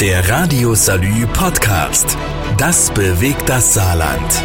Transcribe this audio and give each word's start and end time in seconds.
Der 0.00 0.28
Radio 0.28 0.74
Salü 0.74 1.26
Podcast. 1.32 2.16
Das 2.56 2.90
bewegt 2.92 3.48
das 3.48 3.74
Saarland. 3.74 4.42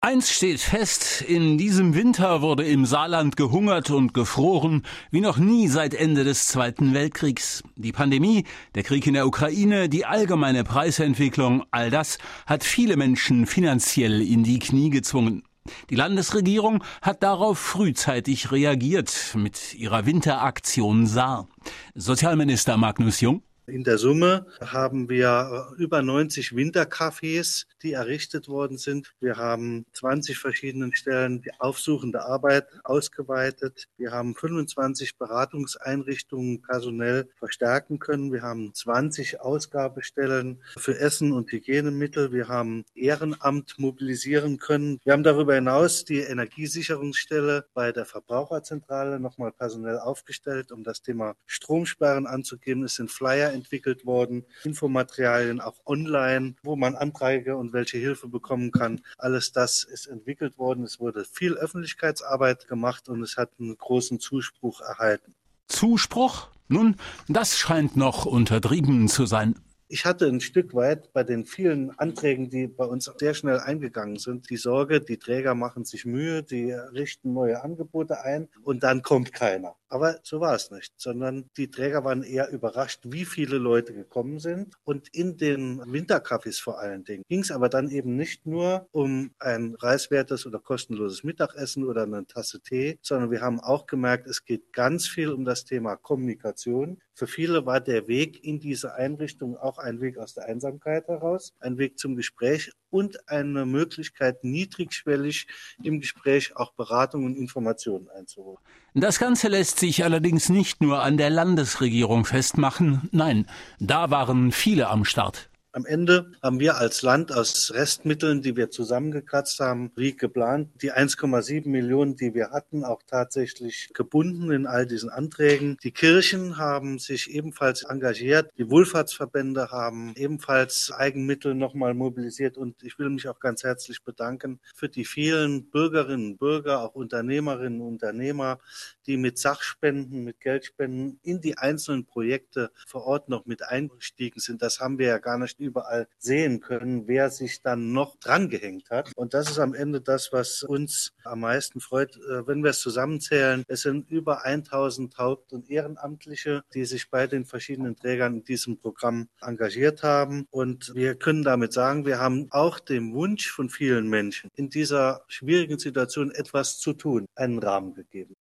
Eins 0.00 0.30
steht 0.30 0.60
fest, 0.60 1.22
in 1.22 1.58
diesem 1.58 1.94
Winter 1.94 2.40
wurde 2.40 2.64
im 2.64 2.86
Saarland 2.86 3.36
gehungert 3.36 3.90
und 3.90 4.14
gefroren, 4.14 4.82
wie 5.10 5.20
noch 5.20 5.38
nie 5.38 5.68
seit 5.68 5.94
Ende 5.94 6.24
des 6.24 6.46
Zweiten 6.46 6.94
Weltkriegs. 6.94 7.62
Die 7.76 7.92
Pandemie, 7.92 8.44
der 8.74 8.82
Krieg 8.82 9.06
in 9.06 9.14
der 9.14 9.26
Ukraine, 9.26 9.88
die 9.88 10.04
allgemeine 10.06 10.64
Preisentwicklung, 10.64 11.64
all 11.70 11.90
das 11.90 12.18
hat 12.46 12.64
viele 12.64 12.96
Menschen 12.96 13.46
finanziell 13.46 14.20
in 14.20 14.44
die 14.44 14.58
Knie 14.58 14.90
gezwungen. 14.90 15.42
Die 15.90 15.94
Landesregierung 15.94 16.84
hat 17.02 17.22
darauf 17.22 17.58
frühzeitig 17.58 18.50
reagiert 18.50 19.34
mit 19.34 19.74
ihrer 19.74 20.06
Winteraktion 20.06 21.06
Saar. 21.06 21.48
Sozialminister 21.94 22.76
Magnus 22.76 23.20
Jung. 23.20 23.42
In 23.66 23.82
der 23.82 23.96
Summe 23.96 24.44
haben 24.60 25.08
wir 25.08 25.70
äh, 25.78 25.82
über 25.82 26.02
90 26.02 26.50
Wintercafés, 26.50 27.64
die 27.82 27.92
errichtet 27.92 28.46
worden 28.46 28.76
sind. 28.76 29.14
Wir 29.20 29.38
haben 29.38 29.86
20 29.94 30.38
verschiedenen 30.38 30.94
Stellen 30.94 31.40
die 31.40 31.50
aufsuchende 31.58 32.26
Arbeit 32.26 32.66
ausgeweitet. 32.84 33.88
Wir 33.96 34.12
haben 34.12 34.34
25 34.34 35.16
Beratungseinrichtungen 35.16 36.60
personell 36.60 37.30
verstärken 37.38 37.98
können. 37.98 38.34
Wir 38.34 38.42
haben 38.42 38.74
20 38.74 39.40
Ausgabestellen 39.40 40.62
für 40.76 40.98
Essen 40.98 41.32
und 41.32 41.50
Hygienemittel. 41.50 42.32
Wir 42.32 42.48
haben 42.48 42.84
Ehrenamt 42.94 43.78
mobilisieren 43.78 44.58
können. 44.58 45.00
Wir 45.04 45.14
haben 45.14 45.22
darüber 45.22 45.54
hinaus 45.54 46.04
die 46.04 46.20
Energiesicherungsstelle 46.20 47.64
bei 47.72 47.92
der 47.92 48.04
Verbraucherzentrale 48.04 49.18
nochmal 49.20 49.52
personell 49.52 49.98
aufgestellt, 49.98 50.70
um 50.70 50.84
das 50.84 51.00
Thema 51.00 51.34
Stromsperren 51.46 52.26
anzugehen. 52.26 52.82
Es 52.82 52.96
sind 52.96 53.10
Flyer 53.10 53.53
entwickelt 53.54 54.04
worden, 54.04 54.44
Infomaterialien 54.64 55.60
auch 55.60 55.80
online, 55.86 56.56
wo 56.62 56.76
man 56.76 56.94
Anträge 56.94 57.56
und 57.56 57.72
welche 57.72 57.98
Hilfe 57.98 58.28
bekommen 58.28 58.72
kann. 58.72 59.00
Alles 59.16 59.52
das 59.52 59.84
ist 59.84 60.06
entwickelt 60.06 60.58
worden. 60.58 60.84
Es 60.84 61.00
wurde 61.00 61.24
viel 61.24 61.54
Öffentlichkeitsarbeit 61.54 62.68
gemacht 62.68 63.08
und 63.08 63.22
es 63.22 63.36
hat 63.36 63.52
einen 63.58 63.78
großen 63.78 64.20
Zuspruch 64.20 64.80
erhalten. 64.80 65.34
Zuspruch? 65.68 66.48
Nun, 66.68 66.96
das 67.28 67.58
scheint 67.58 67.96
noch 67.96 68.26
untertrieben 68.26 69.08
zu 69.08 69.26
sein. 69.26 69.54
Ich 69.86 70.06
hatte 70.06 70.26
ein 70.26 70.40
Stück 70.40 70.74
weit 70.74 71.12
bei 71.12 71.22
den 71.22 71.44
vielen 71.44 71.96
Anträgen, 71.98 72.48
die 72.48 72.66
bei 72.66 72.84
uns 72.86 73.10
sehr 73.18 73.34
schnell 73.34 73.60
eingegangen 73.60 74.18
sind, 74.18 74.48
die 74.48 74.56
Sorge, 74.56 75.00
die 75.00 75.18
Träger 75.18 75.54
machen 75.54 75.84
sich 75.84 76.06
Mühe, 76.06 76.42
die 76.42 76.72
richten 76.72 77.34
neue 77.34 77.62
Angebote 77.62 78.24
ein 78.24 78.48
und 78.62 78.82
dann 78.82 79.02
kommt 79.02 79.32
keiner. 79.32 79.76
Aber 79.94 80.18
so 80.24 80.40
war 80.40 80.56
es 80.56 80.72
nicht, 80.72 80.92
sondern 80.96 81.48
die 81.56 81.70
Träger 81.70 82.02
waren 82.02 82.24
eher 82.24 82.50
überrascht, 82.50 83.02
wie 83.04 83.24
viele 83.24 83.58
Leute 83.58 83.94
gekommen 83.94 84.40
sind. 84.40 84.74
Und 84.82 85.06
in 85.14 85.36
den 85.36 85.80
Wintercafés 85.82 86.60
vor 86.60 86.80
allen 86.80 87.04
Dingen 87.04 87.22
ging 87.28 87.42
es 87.42 87.52
aber 87.52 87.68
dann 87.68 87.88
eben 87.88 88.16
nicht 88.16 88.44
nur 88.44 88.88
um 88.90 89.30
ein 89.38 89.74
preiswertes 89.74 90.46
oder 90.46 90.58
kostenloses 90.58 91.22
Mittagessen 91.22 91.84
oder 91.84 92.02
eine 92.02 92.26
Tasse 92.26 92.60
Tee, 92.60 92.98
sondern 93.02 93.30
wir 93.30 93.40
haben 93.40 93.60
auch 93.60 93.86
gemerkt, 93.86 94.26
es 94.26 94.44
geht 94.44 94.72
ganz 94.72 95.06
viel 95.06 95.30
um 95.30 95.44
das 95.44 95.64
Thema 95.64 95.94
Kommunikation. 95.94 97.00
Für 97.14 97.28
viele 97.28 97.64
war 97.64 97.80
der 97.80 98.08
Weg 98.08 98.42
in 98.42 98.58
diese 98.58 98.94
Einrichtung 98.94 99.56
auch 99.56 99.78
ein 99.78 100.00
Weg 100.00 100.18
aus 100.18 100.34
der 100.34 100.46
Einsamkeit 100.46 101.06
heraus, 101.06 101.54
ein 101.60 101.78
Weg 101.78 102.00
zum 102.00 102.16
Gespräch 102.16 102.72
und 102.94 103.28
eine 103.28 103.66
Möglichkeit, 103.66 104.44
niedrigschwellig 104.44 105.48
im 105.82 106.00
Gespräch 106.00 106.54
auch 106.54 106.72
Beratung 106.74 107.24
und 107.24 107.36
Informationen 107.36 108.08
einzuholen. 108.08 108.58
Das 108.94 109.18
Ganze 109.18 109.48
lässt 109.48 109.80
sich 109.80 110.04
allerdings 110.04 110.48
nicht 110.48 110.80
nur 110.80 111.02
an 111.02 111.16
der 111.16 111.28
Landesregierung 111.28 112.24
festmachen. 112.24 113.08
Nein, 113.10 113.46
da 113.80 114.10
waren 114.10 114.52
viele 114.52 114.90
am 114.90 115.04
Start. 115.04 115.50
Am 115.74 115.86
Ende 115.86 116.30
haben 116.40 116.60
wir 116.60 116.76
als 116.76 117.02
Land 117.02 117.32
aus 117.32 117.72
Restmitteln, 117.74 118.42
die 118.42 118.56
wir 118.56 118.70
zusammengekratzt 118.70 119.58
haben, 119.58 119.90
wie 119.96 120.16
geplant, 120.16 120.70
die 120.80 120.92
1,7 120.92 121.68
Millionen, 121.68 122.14
die 122.14 122.32
wir 122.32 122.50
hatten, 122.50 122.84
auch 122.84 123.02
tatsächlich 123.04 123.90
gebunden 123.92 124.52
in 124.52 124.68
all 124.68 124.86
diesen 124.86 125.10
Anträgen. 125.10 125.76
Die 125.82 125.90
Kirchen 125.90 126.58
haben 126.58 127.00
sich 127.00 127.28
ebenfalls 127.28 127.82
engagiert. 127.82 128.52
Die 128.56 128.70
Wohlfahrtsverbände 128.70 129.72
haben 129.72 130.12
ebenfalls 130.14 130.92
Eigenmittel 130.92 131.56
nochmal 131.56 131.92
mobilisiert. 131.92 132.56
Und 132.56 132.80
ich 132.84 132.96
will 133.00 133.10
mich 133.10 133.26
auch 133.26 133.40
ganz 133.40 133.64
herzlich 133.64 134.04
bedanken 134.04 134.60
für 134.76 134.88
die 134.88 135.04
vielen 135.04 135.70
Bürgerinnen 135.70 136.34
und 136.34 136.38
Bürger, 136.38 136.82
auch 136.82 136.94
Unternehmerinnen 136.94 137.80
und 137.80 137.94
Unternehmer, 137.94 138.60
die 139.06 139.16
mit 139.16 139.38
Sachspenden, 139.38 140.22
mit 140.22 140.38
Geldspenden 140.38 141.18
in 141.24 141.40
die 141.40 141.58
einzelnen 141.58 142.06
Projekte 142.06 142.70
vor 142.86 143.02
Ort 143.06 143.28
noch 143.28 143.44
mit 143.44 143.64
eingestiegen 143.64 144.38
sind. 144.38 144.62
Das 144.62 144.78
haben 144.78 144.98
wir 145.00 145.08
ja 145.08 145.18
gar 145.18 145.36
nicht 145.36 145.63
überall 145.64 146.06
sehen 146.18 146.60
können, 146.60 147.08
wer 147.08 147.30
sich 147.30 147.62
dann 147.62 147.92
noch 147.92 148.16
drangehängt 148.16 148.90
hat. 148.90 149.12
Und 149.16 149.34
das 149.34 149.50
ist 149.50 149.58
am 149.58 149.74
Ende 149.74 150.00
das, 150.00 150.32
was 150.32 150.62
uns 150.62 151.12
am 151.24 151.40
meisten 151.40 151.80
freut, 151.80 152.16
äh, 152.16 152.46
wenn 152.46 152.62
wir 152.62 152.70
es 152.70 152.80
zusammenzählen. 152.80 153.64
Es 153.68 153.82
sind 153.82 154.10
über 154.10 154.44
1000 154.44 155.18
Haupt- 155.18 155.52
und 155.52 155.70
Ehrenamtliche, 155.70 156.62
die 156.74 156.84
sich 156.84 157.10
bei 157.10 157.26
den 157.26 157.44
verschiedenen 157.44 157.96
Trägern 157.96 158.36
in 158.36 158.44
diesem 158.44 158.78
Programm 158.78 159.28
engagiert 159.40 160.02
haben. 160.02 160.46
Und 160.50 160.92
wir 160.94 161.14
können 161.14 161.42
damit 161.42 161.72
sagen, 161.72 162.06
wir 162.06 162.18
haben 162.18 162.48
auch 162.50 162.78
dem 162.78 163.14
Wunsch 163.14 163.50
von 163.50 163.70
vielen 163.70 164.08
Menschen 164.08 164.50
in 164.54 164.70
dieser 164.70 165.24
schwierigen 165.28 165.78
Situation 165.78 166.30
etwas 166.30 166.78
zu 166.78 166.92
tun, 166.92 167.26
einen 167.34 167.58
Rahmen 167.58 167.94
gegeben. 167.94 168.33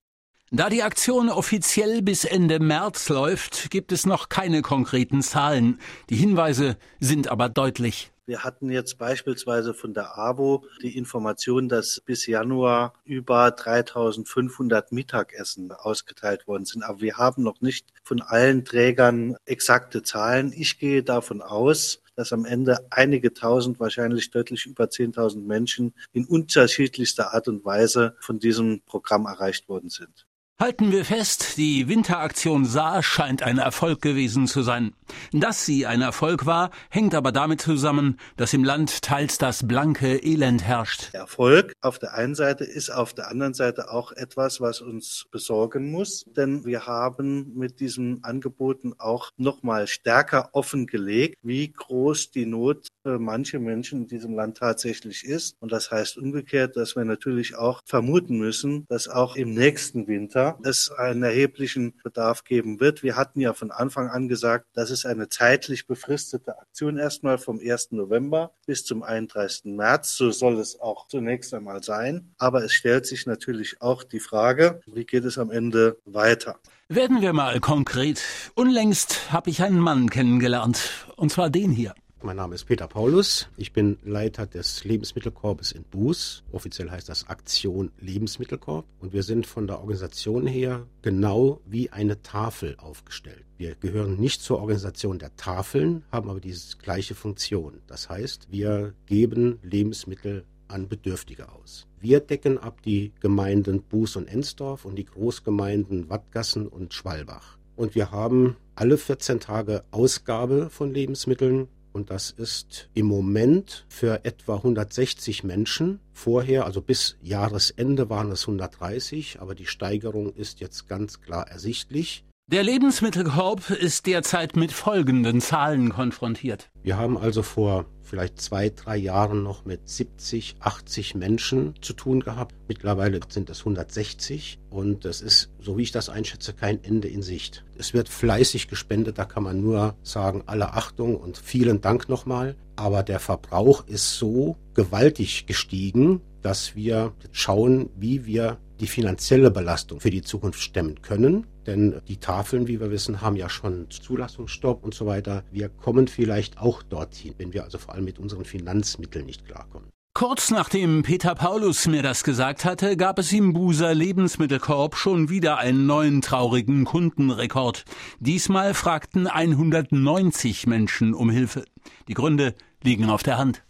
Da 0.54 0.68
die 0.68 0.82
Aktion 0.82 1.30
offiziell 1.30 2.02
bis 2.02 2.26
Ende 2.26 2.60
März 2.60 3.08
läuft, 3.08 3.70
gibt 3.70 3.90
es 3.90 4.04
noch 4.04 4.28
keine 4.28 4.60
konkreten 4.60 5.22
Zahlen. 5.22 5.80
Die 6.10 6.16
Hinweise 6.16 6.76
sind 7.00 7.28
aber 7.28 7.48
deutlich. 7.48 8.12
Wir 8.26 8.44
hatten 8.44 8.68
jetzt 8.68 8.98
beispielsweise 8.98 9.72
von 9.72 9.94
der 9.94 10.18
AWO 10.18 10.66
die 10.82 10.98
Information, 10.98 11.70
dass 11.70 12.02
bis 12.04 12.26
Januar 12.26 12.92
über 13.06 13.50
3500 13.50 14.92
Mittagessen 14.92 15.72
ausgeteilt 15.72 16.46
worden 16.46 16.66
sind. 16.66 16.82
Aber 16.82 17.00
wir 17.00 17.16
haben 17.16 17.42
noch 17.42 17.62
nicht 17.62 17.86
von 18.02 18.20
allen 18.20 18.66
Trägern 18.66 19.36
exakte 19.46 20.02
Zahlen. 20.02 20.52
Ich 20.54 20.78
gehe 20.78 21.02
davon 21.02 21.40
aus, 21.40 22.02
dass 22.14 22.34
am 22.34 22.44
Ende 22.44 22.86
einige 22.90 23.32
tausend, 23.32 23.80
wahrscheinlich 23.80 24.30
deutlich 24.30 24.66
über 24.66 24.84
10.000 24.84 25.46
Menschen 25.46 25.94
in 26.12 26.26
unterschiedlichster 26.26 27.32
Art 27.32 27.48
und 27.48 27.64
Weise 27.64 28.16
von 28.20 28.38
diesem 28.38 28.82
Programm 28.82 29.24
erreicht 29.24 29.70
worden 29.70 29.88
sind. 29.88 30.26
Halten 30.62 30.92
wir 30.92 31.04
fest, 31.04 31.56
die 31.56 31.88
Winteraktion 31.88 32.64
Saar 32.64 33.02
scheint 33.02 33.42
ein 33.42 33.58
Erfolg 33.58 34.00
gewesen 34.00 34.46
zu 34.46 34.62
sein. 34.62 34.92
Dass 35.32 35.66
sie 35.66 35.86
ein 35.86 36.02
Erfolg 36.02 36.46
war, 36.46 36.70
hängt 36.88 37.16
aber 37.16 37.32
damit 37.32 37.60
zusammen, 37.60 38.16
dass 38.36 38.52
im 38.52 38.62
Land 38.62 39.02
teils 39.02 39.38
das 39.38 39.66
blanke 39.66 40.18
Elend 40.24 40.62
herrscht. 40.62 41.12
Erfolg 41.14 41.72
auf 41.80 41.98
der 41.98 42.14
einen 42.14 42.36
Seite 42.36 42.62
ist 42.62 42.90
auf 42.90 43.12
der 43.12 43.28
anderen 43.28 43.54
Seite 43.54 43.90
auch 43.90 44.12
etwas, 44.12 44.60
was 44.60 44.80
uns 44.80 45.26
besorgen 45.32 45.90
muss, 45.90 46.26
denn 46.36 46.64
wir 46.64 46.86
haben 46.86 47.54
mit 47.56 47.80
diesen 47.80 48.22
Angeboten 48.22 48.94
auch 48.98 49.30
nochmal 49.36 49.88
stärker 49.88 50.50
offengelegt, 50.52 51.38
wie 51.42 51.72
groß 51.72 52.30
die 52.30 52.46
Not 52.46 52.86
manche 53.04 53.58
Menschen 53.58 54.02
in 54.02 54.06
diesem 54.08 54.34
Land 54.34 54.58
tatsächlich 54.58 55.24
ist. 55.24 55.56
Und 55.60 55.72
das 55.72 55.90
heißt 55.90 56.18
umgekehrt, 56.18 56.76
dass 56.76 56.96
wir 56.96 57.04
natürlich 57.04 57.56
auch 57.56 57.82
vermuten 57.84 58.38
müssen, 58.38 58.86
dass 58.88 59.08
auch 59.08 59.36
im 59.36 59.54
nächsten 59.54 60.06
Winter 60.06 60.58
es 60.64 60.90
einen 60.90 61.22
erheblichen 61.22 61.94
Bedarf 62.02 62.44
geben 62.44 62.80
wird. 62.80 63.02
Wir 63.02 63.16
hatten 63.16 63.40
ja 63.40 63.52
von 63.52 63.70
Anfang 63.70 64.08
an 64.08 64.28
gesagt, 64.28 64.66
das 64.74 64.90
ist 64.90 65.06
eine 65.06 65.28
zeitlich 65.28 65.86
befristete 65.86 66.58
Aktion 66.58 66.98
erstmal 66.98 67.38
vom 67.38 67.58
1. 67.58 67.92
November 67.92 68.52
bis 68.66 68.84
zum 68.84 69.02
31. 69.02 69.72
März. 69.76 70.16
So 70.16 70.30
soll 70.30 70.58
es 70.58 70.80
auch 70.80 71.08
zunächst 71.08 71.54
einmal 71.54 71.82
sein. 71.82 72.32
Aber 72.38 72.64
es 72.64 72.72
stellt 72.72 73.06
sich 73.06 73.26
natürlich 73.26 73.80
auch 73.80 74.04
die 74.04 74.20
Frage, 74.20 74.80
wie 74.86 75.04
geht 75.04 75.24
es 75.24 75.38
am 75.38 75.50
Ende 75.50 75.98
weiter? 76.04 76.58
Werden 76.88 77.22
wir 77.22 77.32
mal 77.32 77.58
konkret. 77.60 78.22
Unlängst 78.54 79.32
habe 79.32 79.48
ich 79.48 79.62
einen 79.62 79.78
Mann 79.78 80.10
kennengelernt, 80.10 81.06
und 81.16 81.32
zwar 81.32 81.48
den 81.48 81.70
hier. 81.70 81.94
Mein 82.24 82.36
Name 82.36 82.54
ist 82.54 82.66
Peter 82.66 82.86
Paulus. 82.86 83.48
Ich 83.56 83.72
bin 83.72 83.98
Leiter 84.04 84.46
des 84.46 84.84
Lebensmittelkorbes 84.84 85.72
in 85.72 85.82
Buß. 85.82 86.44
Offiziell 86.52 86.88
heißt 86.88 87.08
das 87.08 87.28
Aktion 87.28 87.90
Lebensmittelkorb. 87.98 88.86
Und 89.00 89.12
wir 89.12 89.24
sind 89.24 89.44
von 89.44 89.66
der 89.66 89.80
Organisation 89.80 90.46
her 90.46 90.86
genau 91.02 91.60
wie 91.66 91.90
eine 91.90 92.22
Tafel 92.22 92.76
aufgestellt. 92.78 93.44
Wir 93.58 93.74
gehören 93.74 94.20
nicht 94.20 94.40
zur 94.40 94.60
Organisation 94.60 95.18
der 95.18 95.34
Tafeln, 95.34 96.04
haben 96.12 96.30
aber 96.30 96.38
diese 96.38 96.76
gleiche 96.76 97.16
Funktion. 97.16 97.80
Das 97.88 98.08
heißt, 98.08 98.46
wir 98.52 98.94
geben 99.06 99.58
Lebensmittel 99.64 100.44
an 100.68 100.88
Bedürftige 100.88 101.50
aus. 101.50 101.88
Wir 101.98 102.20
decken 102.20 102.56
ab 102.56 102.82
die 102.82 103.10
Gemeinden 103.18 103.82
Buß 103.82 104.14
und 104.14 104.28
Ensdorf 104.28 104.84
und 104.84 104.94
die 104.94 105.06
Großgemeinden 105.06 106.08
Wattgassen 106.08 106.68
und 106.68 106.94
Schwalbach. 106.94 107.58
Und 107.74 107.96
wir 107.96 108.12
haben 108.12 108.56
alle 108.76 108.96
14 108.96 109.40
Tage 109.40 109.82
Ausgabe 109.90 110.70
von 110.70 110.94
Lebensmitteln 110.94 111.66
und 111.92 112.10
das 112.10 112.30
ist 112.30 112.88
im 112.94 113.06
Moment 113.06 113.84
für 113.88 114.24
etwa 114.24 114.56
160 114.56 115.44
Menschen. 115.44 116.00
Vorher, 116.12 116.64
also 116.64 116.80
bis 116.80 117.16
Jahresende 117.22 118.08
waren 118.08 118.30
es 118.30 118.42
130, 118.42 119.40
aber 119.40 119.54
die 119.54 119.66
Steigerung 119.66 120.32
ist 120.34 120.60
jetzt 120.60 120.88
ganz 120.88 121.20
klar 121.20 121.48
ersichtlich. 121.48 122.24
Der 122.52 122.62
Lebensmittelkorb 122.62 123.70
ist 123.70 124.04
derzeit 124.04 124.56
mit 124.56 124.72
folgenden 124.72 125.40
Zahlen 125.40 125.88
konfrontiert. 125.88 126.68
Wir 126.82 126.98
haben 126.98 127.16
also 127.16 127.42
vor 127.42 127.86
vielleicht 128.02 128.42
zwei, 128.42 128.68
drei 128.68 128.98
Jahren 128.98 129.42
noch 129.42 129.64
mit 129.64 129.88
70, 129.88 130.56
80 130.60 131.14
Menschen 131.14 131.72
zu 131.80 131.94
tun 131.94 132.20
gehabt. 132.20 132.54
Mittlerweile 132.68 133.20
sind 133.26 133.48
es 133.48 133.60
160 133.60 134.58
und 134.68 135.06
es 135.06 135.22
ist, 135.22 135.48
so 135.60 135.78
wie 135.78 135.82
ich 135.84 135.92
das 135.92 136.10
einschätze, 136.10 136.52
kein 136.52 136.84
Ende 136.84 137.08
in 137.08 137.22
Sicht. 137.22 137.64
Es 137.78 137.94
wird 137.94 138.10
fleißig 138.10 138.68
gespendet, 138.68 139.16
da 139.16 139.24
kann 139.24 139.44
man 139.44 139.62
nur 139.62 139.96
sagen, 140.02 140.42
alle 140.44 140.74
Achtung 140.74 141.16
und 141.16 141.38
vielen 141.38 141.80
Dank 141.80 142.10
nochmal. 142.10 142.54
Aber 142.76 143.02
der 143.02 143.18
Verbrauch 143.18 143.86
ist 143.86 144.18
so 144.18 144.58
gewaltig 144.74 145.46
gestiegen, 145.46 146.20
dass 146.42 146.76
wir 146.76 147.14
schauen, 147.30 147.88
wie 147.96 148.26
wir 148.26 148.58
die 148.82 148.88
finanzielle 148.88 149.52
Belastung 149.52 150.00
für 150.00 150.10
die 150.10 150.22
Zukunft 150.22 150.60
stemmen 150.60 151.00
können. 151.02 151.46
Denn 151.66 152.02
die 152.08 152.16
Tafeln, 152.16 152.66
wie 152.66 152.80
wir 152.80 152.90
wissen, 152.90 153.20
haben 153.20 153.36
ja 153.36 153.48
schon 153.48 153.88
Zulassungsstopp 153.90 154.82
und 154.82 154.92
so 154.92 155.06
weiter. 155.06 155.44
Wir 155.52 155.68
kommen 155.68 156.08
vielleicht 156.08 156.58
auch 156.58 156.82
dorthin, 156.82 157.34
wenn 157.38 157.52
wir 157.52 157.62
also 157.62 157.78
vor 157.78 157.94
allem 157.94 158.04
mit 158.04 158.18
unseren 158.18 158.44
Finanzmitteln 158.44 159.24
nicht 159.24 159.46
klarkommen. 159.46 159.88
Kurz 160.14 160.50
nachdem 160.50 161.04
Peter 161.04 161.36
Paulus 161.36 161.86
mir 161.86 162.02
das 162.02 162.24
gesagt 162.24 162.64
hatte, 162.64 162.96
gab 162.96 163.20
es 163.20 163.32
im 163.32 163.52
Buser 163.52 163.94
Lebensmittelkorb 163.94 164.96
schon 164.96 165.30
wieder 165.30 165.58
einen 165.58 165.86
neuen 165.86 166.20
traurigen 166.20 166.84
Kundenrekord. 166.84 167.84
Diesmal 168.18 168.74
fragten 168.74 169.28
190 169.28 170.66
Menschen 170.66 171.14
um 171.14 171.30
Hilfe. 171.30 171.64
Die 172.08 172.14
Gründe 172.14 172.54
liegen 172.82 173.08
auf 173.08 173.22
der 173.22 173.38
Hand. 173.38 173.62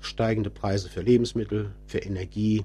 Steigende 0.00 0.50
Preise 0.50 0.88
für 0.88 1.02
Lebensmittel, 1.02 1.74
für 1.86 1.98
Energie, 1.98 2.64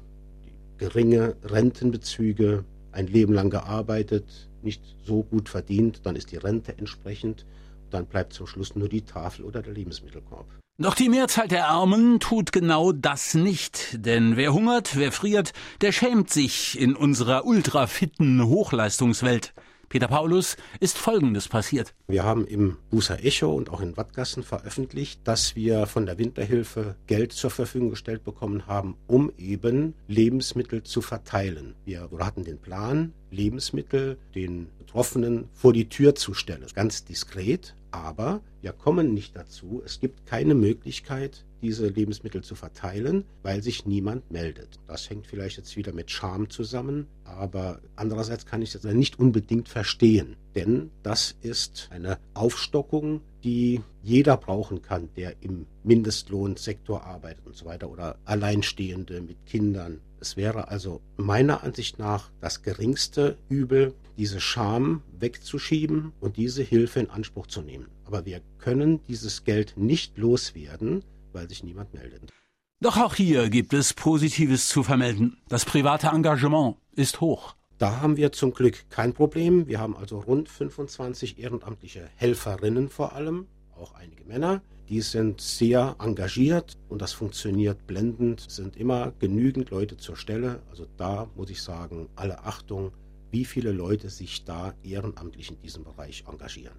geringe 0.80 1.36
Rentenbezüge, 1.44 2.66
ein 2.92 3.08
Leben 3.08 3.34
lang 3.34 3.50
gearbeitet, 3.52 4.50
nicht 4.64 4.82
so 5.06 5.24
gut 5.24 5.50
verdient, 5.50 6.02
dann 6.06 6.16
ist 6.16 6.32
die 6.32 6.38
Rente 6.38 6.78
entsprechend, 6.78 7.46
dann 7.92 8.06
bleibt 8.06 8.34
zum 8.34 8.48
Schluss 8.48 8.76
nur 8.76 8.90
die 8.90 9.04
Tafel 9.04 9.46
oder 9.46 9.62
der 9.62 9.74
Lebensmittelkorb. 9.74 10.48
Doch 10.82 10.96
die 10.96 11.10
Mehrzahl 11.10 11.50
der 11.50 11.68
Armen 11.68 12.22
tut 12.22 12.54
genau 12.54 12.94
das 12.94 13.34
nicht, 13.34 14.06
denn 14.06 14.38
wer 14.38 14.54
hungert, 14.54 14.96
wer 14.96 15.12
friert, 15.12 15.52
der 15.82 15.92
schämt 15.92 16.30
sich 16.30 16.80
in 16.80 16.96
unserer 16.96 17.46
ultrafitten 17.46 18.46
Hochleistungswelt. 18.46 19.54
Peter 19.90 20.08
Paulus 20.08 20.56
ist 20.80 21.00
Folgendes 21.00 21.48
passiert. 21.48 21.96
Wir 22.08 22.24
haben 22.24 22.46
im 22.46 22.78
Bußer 22.92 23.26
Echo 23.26 23.52
und 23.52 23.72
auch 23.72 23.82
in 23.82 23.98
Wattgassen 23.98 24.44
veröffentlicht, 24.44 25.22
dass 25.24 25.56
wir 25.56 25.88
von 25.88 26.06
der 26.06 26.20
Winterhilfe 26.20 26.96
Geld 27.08 27.34
zur 27.34 27.50
Verfügung 27.50 27.90
gestellt 27.90 28.24
bekommen 28.24 28.68
haben, 28.68 28.96
um 29.08 29.32
eben 29.40 29.96
Lebensmittel 30.08 30.84
zu 30.84 31.02
verteilen. 31.02 31.74
Wir 31.86 32.08
hatten 32.20 32.44
den 32.44 32.60
Plan, 32.60 33.14
Lebensmittel 33.32 34.20
den 34.36 34.68
Betroffenen 34.78 35.50
vor 35.54 35.74
die 35.74 35.90
Tür 35.90 36.14
zu 36.14 36.36
stellen. 36.36 36.66
Ganz 36.76 37.06
diskret, 37.06 37.74
aber 37.92 38.42
wir 38.62 38.74
kommen 38.74 39.14
nicht 39.14 39.36
dazu. 39.36 39.82
Es 39.86 40.00
gibt 40.00 40.26
keine 40.26 40.56
Möglichkeit, 40.56 41.46
diese 41.62 41.88
Lebensmittel 41.88 42.44
zu 42.44 42.56
verteilen, 42.56 43.26
weil 43.44 43.62
sich 43.62 43.86
niemand 43.86 44.32
meldet. 44.32 44.80
Das 44.88 45.10
hängt 45.10 45.28
vielleicht 45.28 45.58
jetzt 45.58 45.76
wieder 45.76 45.92
mit 45.94 46.10
Scham 46.12 46.50
zusammen, 46.50 47.08
aber 47.24 47.82
andererseits 47.96 48.46
kann 48.46 48.62
ich 48.62 48.72
das 48.72 48.84
nicht 48.84 49.20
unbedingt 49.20 49.68
verstehen, 49.70 50.36
denn 50.56 50.92
das 51.04 51.36
ist 51.42 51.90
eine 51.92 52.18
Aufstockung, 52.34 53.22
die 53.44 53.82
jeder 54.04 54.38
brauchen 54.38 54.82
kann, 54.82 55.10
der 55.16 55.36
im 55.42 55.66
Mindestlohnsektor 55.84 57.04
arbeitet 57.04 57.46
und 57.46 57.56
so 57.56 57.66
weiter 57.66 57.90
oder 57.90 58.18
Alleinstehende 58.26 59.22
mit 59.22 59.46
Kindern. 59.46 60.02
Es 60.20 60.36
wäre 60.36 60.68
also 60.68 61.02
meiner 61.18 61.64
Ansicht 61.64 62.00
nach 62.00 62.30
das 62.42 62.62
geringste 62.62 63.38
Übel, 63.48 63.94
diese 64.20 64.42
Scham 64.42 65.02
wegzuschieben 65.18 66.12
und 66.20 66.36
diese 66.36 66.62
Hilfe 66.62 67.00
in 67.00 67.10
Anspruch 67.10 67.48
zu 67.48 67.62
nehmen. 67.62 67.88
Aber 68.04 68.26
wir 68.26 68.42
können 68.58 69.00
dieses 69.08 69.46
Geld 69.46 69.76
nicht 69.78 70.18
loswerden, 70.18 71.06
weil 71.32 71.48
sich 71.48 71.64
niemand 71.64 71.94
meldet. 71.94 72.34
Doch 72.82 72.98
auch 72.98 73.16
hier 73.16 73.50
gibt 73.50 73.74
es 73.74 73.94
Positives 73.94 74.68
zu 74.68 74.84
vermelden. 74.84 75.38
Das 75.48 75.64
private 75.64 76.08
Engagement 76.08 76.76
ist 76.92 77.22
hoch. 77.22 77.56
Da 77.78 78.02
haben 78.02 78.18
wir 78.18 78.34
zum 78.34 78.54
Glück 78.54 78.90
kein 78.90 79.14
Problem. 79.14 79.68
Wir 79.68 79.80
haben 79.80 79.96
also 79.96 80.20
rund 80.20 80.50
25 80.50 81.40
ehrenamtliche 81.40 82.10
Helferinnen 82.18 82.90
vor 82.90 83.14
allem, 83.14 83.48
auch 83.78 83.96
einige 83.96 84.26
Männer. 84.26 84.62
Die 84.90 85.00
sind 85.00 85.40
sehr 85.40 85.96
engagiert 86.00 86.78
und 86.90 87.02
das 87.02 87.14
funktioniert 87.14 87.88
blendend. 87.88 88.48
Es 88.50 88.58
sind 88.58 88.76
immer 88.76 89.14
genügend 89.20 89.70
Leute 89.70 89.96
zur 89.96 90.18
Stelle. 90.18 90.62
Also 90.70 90.88
da 90.98 91.30
muss 91.38 91.50
ich 91.50 91.62
sagen, 91.62 92.10
alle 92.18 92.44
Achtung, 92.44 92.92
wie 93.32 93.46
viele 93.46 93.72
Leute 93.72 94.10
sich 94.10 94.44
da 94.46 94.74
ehrenamtlich 94.84 95.52
in 95.52 95.62
diesem 95.62 95.84
Bereich 95.84 96.24
engagieren. 96.28 96.78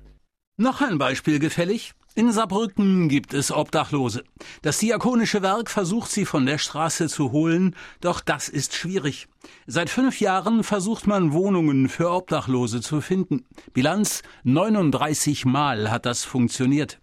Noch 0.60 0.82
ein 0.82 0.98
Beispiel 0.98 1.38
gefällig. 1.38 1.94
In 2.14 2.32
Saarbrücken 2.32 3.08
gibt 3.08 3.32
es 3.32 3.50
Obdachlose. 3.50 4.24
Das 4.60 4.76
diakonische 4.76 5.40
Werk 5.40 5.70
versucht 5.70 6.10
sie 6.10 6.26
von 6.26 6.44
der 6.44 6.58
Straße 6.58 7.08
zu 7.08 7.32
holen, 7.32 7.74
doch 8.02 8.20
das 8.20 8.50
ist 8.50 8.74
schwierig. 8.74 9.26
Seit 9.66 9.88
fünf 9.88 10.20
Jahren 10.20 10.62
versucht 10.62 11.06
man 11.06 11.32
Wohnungen 11.32 11.88
für 11.88 12.10
Obdachlose 12.10 12.82
zu 12.82 13.00
finden. 13.00 13.46
Bilanz 13.72 14.22
39 14.42 15.46
Mal 15.46 15.90
hat 15.90 16.04
das 16.04 16.24
funktioniert. 16.24 17.00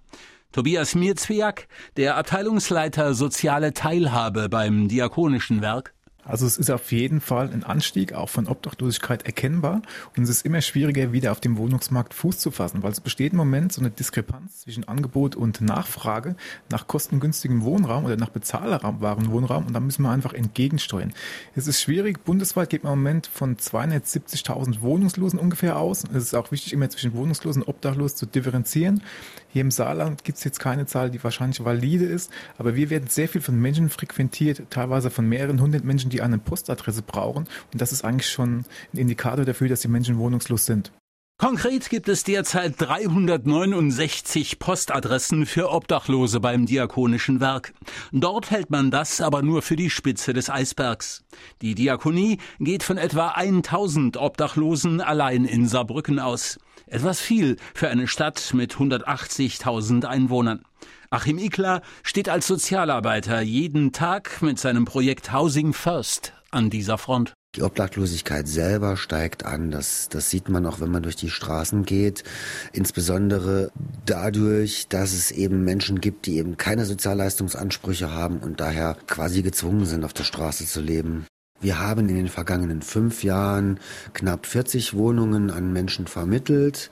Tobias 0.52 0.94
Mirzwiak, 0.94 1.68
der 1.96 2.16
Abteilungsleiter 2.18 3.16
Soziale 3.16 3.74
Teilhabe 3.74 4.50
beim 4.50 4.88
Diakonischen 4.88 5.62
Werk. 5.62 5.96
Also 6.28 6.46
es 6.46 6.58
ist 6.58 6.70
auf 6.70 6.92
jeden 6.92 7.22
Fall 7.22 7.50
ein 7.52 7.64
Anstieg 7.64 8.14
auch 8.14 8.30
von 8.30 8.48
Obdachlosigkeit 8.48 9.26
erkennbar 9.26 9.82
und 10.16 10.24
es 10.24 10.30
ist 10.30 10.46
immer 10.46 10.62
schwieriger, 10.62 11.14
wieder 11.14 11.32
auf 11.32 11.40
dem 11.40 11.58
Wohnungsmarkt 11.58 12.14
Fuß 12.14 12.40
zu 12.40 12.52
fassen, 12.52 12.84
weil 12.84 12.92
es 12.92 13.00
besteht 13.00 13.32
im 13.32 13.38
Moment 13.38 13.72
so 13.72 13.82
eine 13.82 13.90
Diskrepanz 13.90 14.62
zwischen 14.62 14.88
Angebot 14.88 15.36
und 15.36 15.62
Nachfrage 15.62 16.36
nach 16.70 16.88
kostengünstigem 16.88 17.64
Wohnraum 17.64 18.06
oder 18.06 18.18
nach 18.18 18.30
bezahlbaren 18.30 19.32
Wohnraum 19.32 19.68
und 19.68 19.74
da 19.74 19.80
müssen 19.80 20.04
wir 20.04 20.12
einfach 20.12 20.34
entgegensteuern. 20.34 21.14
Es 21.56 21.68
ist 21.68 21.82
schwierig, 21.82 22.24
bundesweit 22.24 22.70
geht 22.70 22.84
man 22.84 22.94
im 22.94 23.00
Moment 23.00 23.28
von 23.28 23.56
270.000 23.56 24.82
Wohnungslosen 24.82 25.40
ungefähr 25.40 25.78
aus. 25.78 26.04
Es 26.04 26.24
ist 26.24 26.36
auch 26.36 26.52
wichtig, 26.52 26.74
immer 26.74 26.90
zwischen 26.90 27.14
Wohnungslosen 27.14 27.62
und 27.62 27.70
Obdachlosen 27.70 28.18
zu 28.18 28.26
differenzieren. 28.26 29.02
Hier 29.50 29.62
im 29.62 29.72
Saarland 29.72 30.24
gibt 30.24 30.38
es 30.38 30.44
jetzt 30.44 30.60
keine 30.60 30.86
Zahl, 30.86 31.10
die 31.10 31.24
wahrscheinlich 31.24 31.64
valide 31.64 32.06
ist, 32.06 32.32
aber 32.58 32.76
wir 32.76 32.90
werden 32.90 33.08
sehr 33.08 33.28
viel 33.28 33.42
von 33.42 33.60
Menschen 33.60 33.90
frequentiert, 33.90 34.64
teilweise 34.70 35.10
von 35.10 35.28
mehreren 35.28 35.62
hundert 35.62 35.84
Menschen, 35.84 36.10
die 36.18 36.24
eine 36.24 36.40
Postadresse 36.40 37.04
brauchen. 37.04 37.48
Und 37.72 37.82
das 37.82 37.92
ist 37.92 38.04
eigentlich 38.04 38.30
schon 38.30 38.66
ein 38.94 38.98
Indikator 38.98 39.46
dafür, 39.46 39.70
dass 39.70 39.82
die 39.82 39.88
Menschen 39.88 40.18
wohnungslos 40.18 40.66
sind. 40.66 40.92
Konkret 41.40 41.92
gibt 41.92 42.10
es 42.10 42.24
derzeit 42.24 42.74
369 42.82 44.58
Postadressen 44.58 45.46
für 45.46 45.72
Obdachlose 45.72 46.40
beim 46.40 46.66
Diakonischen 46.66 47.40
Werk. 47.40 47.76
Dort 48.12 48.50
hält 48.50 48.72
man 48.72 48.90
das 48.90 49.22
aber 49.22 49.44
nur 49.44 49.62
für 49.62 49.76
die 49.76 49.92
Spitze 49.92 50.34
des 50.34 50.50
Eisbergs. 50.50 51.24
Die 51.62 51.76
Diakonie 51.76 52.40
geht 52.60 52.82
von 52.82 52.98
etwa 52.98 53.28
1000 53.28 54.18
Obdachlosen 54.18 55.00
allein 55.00 55.46
in 55.46 55.68
Saarbrücken 55.68 56.18
aus. 56.18 56.58
Etwas 56.86 57.20
viel 57.20 57.58
für 57.74 57.90
eine 57.90 58.08
Stadt 58.08 58.54
mit 58.54 58.76
180.000 58.76 60.06
Einwohnern. 60.06 60.64
Achim 61.10 61.38
Ikler 61.38 61.82
steht 62.04 62.30
als 62.30 62.48
Sozialarbeiter 62.48 63.42
jeden 63.42 63.94
Tag 63.94 64.42
mit 64.42 64.60
seinem 64.60 64.86
Projekt 64.86 65.34
Housing 65.34 65.74
First 65.74 66.34
an 66.52 66.70
dieser 66.70 66.98
Front. 66.98 67.34
Die 67.56 67.64
Obdachlosigkeit 67.64 68.48
selber 68.48 68.98
steigt 68.98 69.46
an. 69.46 69.72
Das, 69.72 70.10
das 70.10 70.30
sieht 70.30 70.48
man 70.48 70.66
auch, 70.66 70.80
wenn 70.80 70.92
man 70.92 71.02
durch 71.02 71.16
die 71.16 71.32
Straßen 71.32 71.86
geht. 71.86 72.24
Insbesondere 72.72 73.72
dadurch, 74.06 74.88
dass 74.90 75.14
es 75.14 75.32
eben 75.32 75.64
Menschen 75.64 76.00
gibt, 76.00 76.28
die 76.28 76.38
eben 76.38 76.58
keine 76.58 76.86
Sozialleistungsansprüche 76.86 78.12
haben 78.12 78.38
und 78.40 78.60
daher 78.60 78.96
quasi 79.08 79.42
gezwungen 79.42 79.86
sind, 79.86 80.06
auf 80.06 80.14
der 80.14 80.24
Straße 80.24 80.68
zu 80.68 80.82
leben. 80.82 81.26
Wir 81.60 81.80
haben 81.80 82.08
in 82.08 82.16
den 82.16 82.28
vergangenen 82.28 82.82
fünf 82.82 83.24
Jahren 83.24 83.80
knapp 84.14 84.46
40 84.46 84.94
Wohnungen 84.94 85.50
an 85.50 85.74
Menschen 85.74 86.06
vermittelt. 86.06 86.92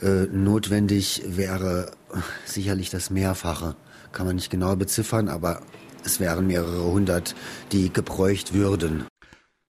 Äh, 0.00 0.26
notwendig 0.32 1.22
wäre 1.26 1.92
sicherlich 2.44 2.88
das 2.90 3.10
Mehrfache. 3.10 3.76
Kann 4.12 4.26
man 4.26 4.36
nicht 4.36 4.50
genau 4.50 4.74
beziffern, 4.76 5.28
aber 5.28 5.60
es 6.04 6.20
wären 6.20 6.46
mehrere 6.46 6.84
hundert, 6.84 7.34
die 7.72 7.92
gebräucht 7.92 8.54
würden. 8.54 9.04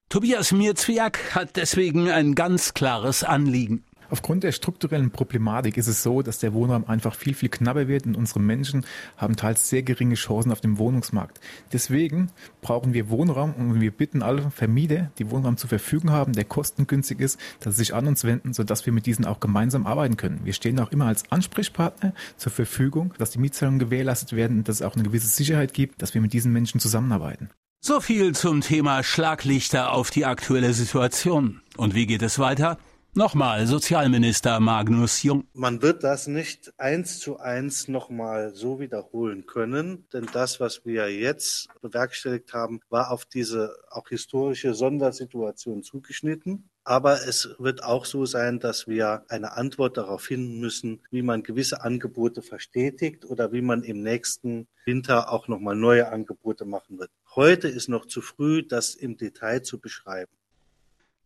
Tobias 0.09 0.53
Mirzwiak 0.53 1.35
hat 1.35 1.57
deswegen 1.57 2.09
ein 2.09 2.33
ganz 2.33 2.73
klares 2.73 3.25
Anliegen. 3.25 3.83
Aufgrund 4.09 4.43
der 4.43 4.51
strukturellen 4.51 5.11
Problematik 5.11 5.77
ist 5.77 5.87
es 5.87 6.03
so, 6.03 6.21
dass 6.21 6.39
der 6.39 6.53
Wohnraum 6.53 6.85
einfach 6.87 7.15
viel, 7.15 7.33
viel 7.33 7.49
knapper 7.49 7.87
wird 7.87 8.05
und 8.05 8.15
unsere 8.15 8.39
Menschen 8.39 8.85
haben 9.17 9.35
teils 9.35 9.69
sehr 9.69 9.83
geringe 9.83 10.15
Chancen 10.15 10.51
auf 10.51 10.61
dem 10.61 10.77
Wohnungsmarkt. 10.77 11.39
Deswegen 11.73 12.29
brauchen 12.61 12.93
wir 12.93 13.09
Wohnraum 13.09 13.53
und 13.53 13.81
wir 13.81 13.91
bitten 13.91 14.21
alle 14.21 14.49
Vermieter, 14.51 15.11
die 15.17 15.29
Wohnraum 15.29 15.57
zur 15.57 15.69
Verfügung 15.69 16.11
haben, 16.11 16.33
der 16.33 16.45
kostengünstig 16.45 17.19
ist, 17.19 17.39
dass 17.59 17.75
sie 17.75 17.83
sich 17.83 17.93
an 17.93 18.07
uns 18.07 18.23
wenden, 18.23 18.53
sodass 18.53 18.85
wir 18.85 18.93
mit 18.93 19.05
diesen 19.05 19.25
auch 19.25 19.39
gemeinsam 19.39 19.85
arbeiten 19.85 20.17
können. 20.17 20.41
Wir 20.43 20.53
stehen 20.53 20.79
auch 20.79 20.91
immer 20.91 21.05
als 21.05 21.29
Ansprechpartner 21.31 22.13
zur 22.37 22.51
Verfügung, 22.51 23.13
dass 23.17 23.31
die 23.31 23.39
Mietzahlungen 23.39 23.79
gewährleistet 23.79 24.33
werden 24.33 24.59
und 24.59 24.67
dass 24.69 24.77
es 24.77 24.81
auch 24.81 24.95
eine 24.95 25.03
gewisse 25.03 25.27
Sicherheit 25.27 25.73
gibt, 25.73 26.01
dass 26.01 26.13
wir 26.13 26.21
mit 26.21 26.33
diesen 26.33 26.53
Menschen 26.53 26.79
zusammenarbeiten. 26.79 27.49
So 27.79 28.01
viel 28.01 28.33
zum 28.33 28.61
Thema 28.61 29.03
Schlaglichter 29.03 29.93
auf 29.93 30.09
die 30.09 30.25
aktuelle 30.25 30.73
Situation. 30.73 31.61
Und 31.77 31.93
wie 31.93 32.07
geht 32.07 32.21
es 32.21 32.39
weiter? 32.39 32.77
Nochmal 33.17 33.65
Sozialminister 33.65 34.59
Magnus 34.59 35.23
Jung. 35.23 35.47
Man 35.53 35.81
wird 35.81 36.03
das 36.03 36.27
nicht 36.27 36.71
eins 36.77 37.17
zu 37.17 37.39
eins 37.39 37.87
nochmal 37.87 38.53
so 38.53 38.79
wiederholen 38.79 39.47
können, 39.47 40.07
denn 40.13 40.27
das, 40.31 40.59
was 40.59 40.85
wir 40.85 41.11
jetzt 41.11 41.67
bewerkstelligt 41.81 42.53
haben, 42.53 42.79
war 42.89 43.09
auf 43.09 43.25
diese 43.25 43.75
auch 43.89 44.09
historische 44.09 44.75
Sondersituation 44.75 45.81
zugeschnitten. 45.81 46.69
Aber 46.83 47.27
es 47.27 47.55
wird 47.57 47.83
auch 47.83 48.05
so 48.05 48.27
sein, 48.27 48.59
dass 48.59 48.87
wir 48.87 49.23
eine 49.29 49.53
Antwort 49.53 49.97
darauf 49.97 50.21
finden 50.21 50.59
müssen, 50.59 51.01
wie 51.09 51.23
man 51.23 51.41
gewisse 51.41 51.81
Angebote 51.81 52.43
verstetigt 52.43 53.25
oder 53.25 53.51
wie 53.51 53.63
man 53.63 53.81
im 53.81 54.03
nächsten 54.03 54.67
Winter 54.85 55.31
auch 55.31 55.47
nochmal 55.47 55.75
neue 55.75 56.11
Angebote 56.11 56.65
machen 56.65 56.99
wird. 56.99 57.09
Heute 57.33 57.67
ist 57.67 57.89
noch 57.89 58.05
zu 58.05 58.21
früh, 58.21 58.61
das 58.61 58.93
im 58.93 59.17
Detail 59.17 59.63
zu 59.63 59.79
beschreiben. 59.79 60.29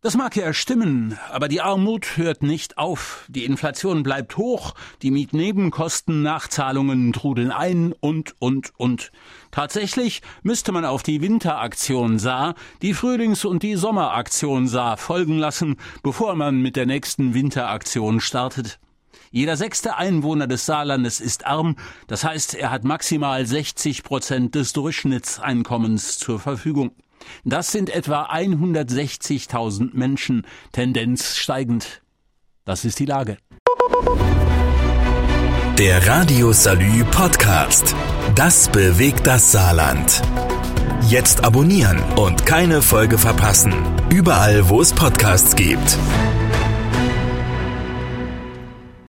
Das 0.04 0.16
mag 0.16 0.34
ja 0.34 0.52
stimmen, 0.52 1.16
aber 1.30 1.46
die 1.46 1.60
Armut 1.60 2.16
hört 2.16 2.42
nicht 2.42 2.76
auf. 2.76 3.24
Die 3.28 3.44
Inflation 3.44 4.02
bleibt 4.02 4.36
hoch, 4.36 4.74
die 5.00 5.12
Mietnebenkosten, 5.12 6.22
Nachzahlungen 6.22 7.12
trudeln 7.12 7.52
ein 7.52 7.94
und, 8.00 8.34
und, 8.40 8.72
und. 8.76 9.12
Tatsächlich 9.52 10.20
müsste 10.42 10.72
man 10.72 10.84
auf 10.84 11.04
die 11.04 11.20
Winteraktion 11.22 12.18
Saar, 12.18 12.56
die 12.82 12.94
Frühlings- 12.94 13.44
und 13.44 13.62
die 13.62 13.76
Sommeraktion 13.76 14.66
Saar 14.66 14.96
folgen 14.96 15.38
lassen, 15.38 15.76
bevor 16.02 16.34
man 16.34 16.60
mit 16.60 16.74
der 16.74 16.86
nächsten 16.86 17.32
Winteraktion 17.32 18.18
startet. 18.18 18.80
Jeder 19.30 19.56
sechste 19.56 19.98
Einwohner 19.98 20.48
des 20.48 20.66
Saarlandes 20.66 21.20
ist 21.20 21.46
arm, 21.46 21.76
das 22.08 22.24
heißt, 22.24 22.56
er 22.56 22.72
hat 22.72 22.82
maximal 22.82 23.46
60 23.46 24.02
Prozent 24.02 24.56
des 24.56 24.72
Durchschnittseinkommens 24.72 26.18
zur 26.18 26.40
Verfügung. 26.40 26.90
Das 27.44 27.72
sind 27.72 27.90
etwa 27.90 28.26
160.000 28.26 29.90
Menschen, 29.92 30.46
Tendenz 30.72 31.36
steigend. 31.36 32.02
Das 32.64 32.84
ist 32.84 32.98
die 32.98 33.06
Lage. 33.06 33.38
Der 35.78 36.06
Radio 36.06 36.52
Salü 36.52 37.04
Podcast. 37.10 37.96
Das 38.34 38.68
bewegt 38.68 39.26
das 39.26 39.50
Saarland. 39.52 40.22
Jetzt 41.08 41.44
abonnieren 41.44 42.00
und 42.16 42.46
keine 42.46 42.82
Folge 42.82 43.18
verpassen. 43.18 43.74
Überall, 44.10 44.68
wo 44.68 44.80
es 44.80 44.92
Podcasts 44.92 45.56
gibt. 45.56 45.98